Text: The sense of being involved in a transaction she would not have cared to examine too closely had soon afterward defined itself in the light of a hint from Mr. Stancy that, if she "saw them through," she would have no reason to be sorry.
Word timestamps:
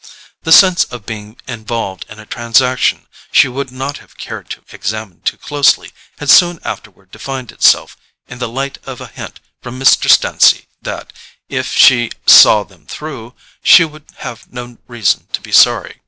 The 0.41 0.51
sense 0.51 0.83
of 0.85 1.05
being 1.05 1.37
involved 1.47 2.07
in 2.09 2.17
a 2.17 2.25
transaction 2.25 3.05
she 3.31 3.47
would 3.47 3.71
not 3.71 3.99
have 3.99 4.17
cared 4.17 4.49
to 4.49 4.63
examine 4.71 5.21
too 5.21 5.37
closely 5.37 5.91
had 6.17 6.31
soon 6.31 6.57
afterward 6.63 7.11
defined 7.11 7.51
itself 7.51 7.95
in 8.27 8.39
the 8.39 8.49
light 8.49 8.79
of 8.87 8.99
a 8.99 9.05
hint 9.05 9.39
from 9.61 9.79
Mr. 9.79 10.09
Stancy 10.09 10.65
that, 10.81 11.13
if 11.49 11.67
she 11.71 12.09
"saw 12.25 12.63
them 12.63 12.87
through," 12.87 13.35
she 13.61 13.85
would 13.85 14.05
have 14.17 14.51
no 14.51 14.79
reason 14.87 15.27
to 15.33 15.39
be 15.41 15.51
sorry. 15.51 15.99